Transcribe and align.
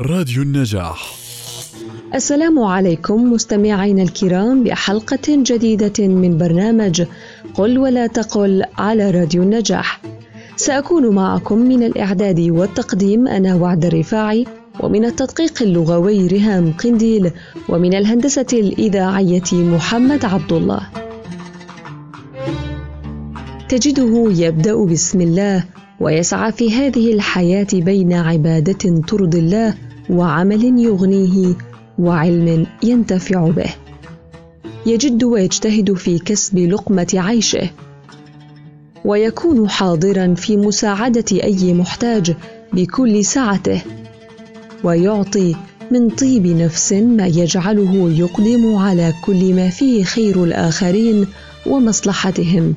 راديو 0.00 0.42
النجاح 0.42 1.14
السلام 2.14 2.58
عليكم 2.58 3.32
مستمعينا 3.32 4.02
الكرام 4.02 4.64
بحلقة 4.64 5.22
جديدة 5.28 6.08
من 6.08 6.38
برنامج 6.38 7.02
قل 7.54 7.78
ولا 7.78 8.06
تقل 8.06 8.64
على 8.78 9.10
راديو 9.10 9.42
النجاح. 9.42 10.00
سأكون 10.56 11.14
معكم 11.14 11.58
من 11.58 11.82
الإعداد 11.82 12.40
والتقديم 12.40 13.28
أنا 13.28 13.54
وعد 13.54 13.84
الرفاعي 13.84 14.46
ومن 14.80 15.04
التدقيق 15.04 15.62
اللغوي 15.62 16.26
رهام 16.26 16.72
قنديل 16.72 17.30
ومن 17.68 17.94
الهندسة 17.94 18.46
الإذاعية 18.52 19.52
محمد 19.52 20.24
عبد 20.24 20.52
الله. 20.52 20.88
تجده 23.68 24.24
يبدأ 24.30 24.84
بسم 24.84 25.20
الله 25.20 25.64
ويسعى 26.00 26.52
في 26.52 26.74
هذه 26.74 27.12
الحياة 27.12 27.66
بين 27.72 28.12
عبادة 28.12 29.02
ترضي 29.08 29.38
الله 29.38 29.74
وعمل 30.10 30.78
يغنيه 30.78 31.54
وعلم 31.98 32.66
ينتفع 32.82 33.50
به. 33.50 33.70
يجد 34.86 35.24
ويجتهد 35.24 35.92
في 35.92 36.18
كسب 36.18 36.58
لقمة 36.58 37.06
عيشه. 37.14 37.70
ويكون 39.04 39.68
حاضرا 39.68 40.34
في 40.34 40.56
مساعدة 40.56 41.24
أي 41.32 41.74
محتاج 41.74 42.34
بكل 42.72 43.24
سعته. 43.24 43.82
ويعطي 44.84 45.56
من 45.90 46.10
طيب 46.10 46.46
نفس 46.46 46.92
ما 46.92 47.26
يجعله 47.26 48.10
يقدم 48.10 48.76
على 48.76 49.14
كل 49.24 49.54
ما 49.54 49.68
فيه 49.68 50.04
خير 50.04 50.44
الآخرين 50.44 51.26
ومصلحتهم. 51.66 52.74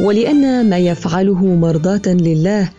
ولأن 0.00 0.70
ما 0.70 0.78
يفعله 0.78 1.44
مرضاة 1.44 2.02
لله 2.06 2.70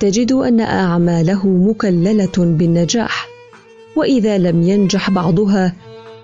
تجد 0.00 0.32
أن 0.32 0.60
أعماله 0.60 1.48
مكللة 1.48 2.32
بالنجاح 2.36 3.28
وإذا 3.96 4.38
لم 4.38 4.62
ينجح 4.62 5.10
بعضها 5.10 5.72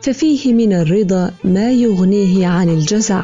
ففيه 0.02 0.52
من 0.52 0.72
الرضا 0.72 1.30
ما 1.44 1.72
يغنيه 1.72 2.46
عن 2.46 2.68
الجزع. 2.68 3.22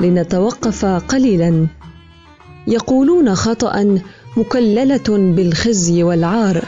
لنتوقف 0.00 0.84
قليلا. 0.84 1.66
يقولون 2.66 3.34
خطأ 3.34 3.98
مكللة 4.36 5.08
بالخزي 5.08 6.02
والعار 6.02 6.64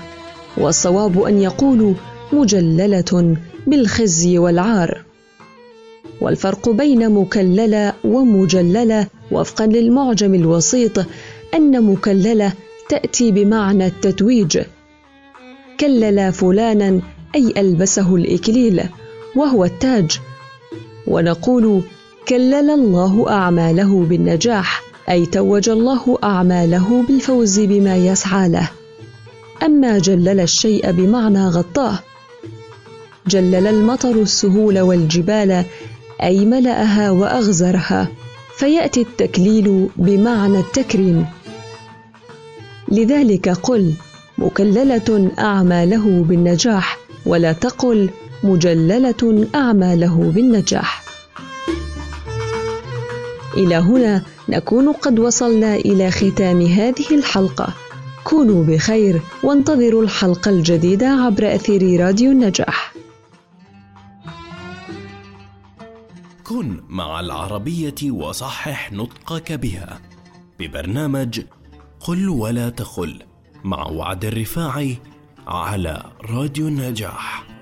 والصواب 0.56 1.22
أن 1.22 1.42
يقولوا 1.42 1.94
مجللة 2.32 3.36
بالخزي 3.66 4.38
والعار. 4.38 5.05
والفرق 6.20 6.68
بين 6.68 7.10
مكللة 7.10 7.92
ومجللة 8.04 9.06
وفقا 9.30 9.66
للمعجم 9.66 10.34
الوسيط 10.34 10.98
أن 11.54 11.82
مكللة 11.82 12.52
تأتي 12.88 13.30
بمعنى 13.30 13.86
التتويج. 13.86 14.58
كلل 15.80 16.32
فلانا 16.32 17.00
أي 17.34 17.54
ألبسه 17.56 18.16
الإكليل 18.16 18.82
وهو 19.36 19.64
التاج. 19.64 20.20
ونقول 21.06 21.82
كلل 22.28 22.70
الله 22.70 23.30
أعماله 23.30 24.06
بالنجاح 24.08 24.82
أي 25.10 25.26
توج 25.26 25.68
الله 25.68 26.18
أعماله 26.24 27.04
بالفوز 27.08 27.60
بما 27.60 27.96
يسعى 27.96 28.48
له. 28.48 28.70
أما 29.62 29.98
جلل 29.98 30.40
الشيء 30.40 30.90
بمعنى 30.90 31.48
غطاه. 31.48 31.98
جلل 33.26 33.66
المطر 33.66 34.22
السهول 34.22 34.80
والجبال 34.80 35.64
أي 36.22 36.44
ملأها 36.44 37.10
وأغزرها 37.10 38.08
فيأتي 38.56 39.00
التكليل 39.00 39.88
بمعنى 39.96 40.58
التكريم. 40.58 41.26
لذلك 42.88 43.48
قل 43.48 43.92
مكللة 44.38 45.30
أعماله 45.38 46.24
بالنجاح 46.28 46.98
ولا 47.26 47.52
تقل 47.52 48.10
مجللة 48.42 49.48
أعماله 49.54 50.32
بالنجاح. 50.34 51.04
إلى 53.56 53.76
هنا 53.76 54.22
نكون 54.48 54.92
قد 54.92 55.18
وصلنا 55.18 55.76
إلى 55.76 56.10
ختام 56.10 56.62
هذه 56.62 57.06
الحلقة. 57.12 57.68
كونوا 58.24 58.64
بخير 58.64 59.20
وانتظروا 59.42 60.02
الحلقة 60.02 60.50
الجديدة 60.50 61.08
عبر 61.08 61.54
أثير 61.54 62.00
راديو 62.00 62.30
النجاح. 62.30 62.94
كن 66.48 66.80
مع 66.88 67.20
العربية 67.20 68.10
وصحح 68.10 68.92
نطقك 68.92 69.52
بها. 69.52 70.00
ببرنامج 70.58 71.40
قل 72.00 72.28
ولا 72.28 72.68
تقل 72.68 73.22
مع 73.64 73.86
وعد 73.86 74.24
الرفاعي 74.24 74.98
على 75.46 76.04
راديو 76.30 76.68
النجاح. 76.68 77.55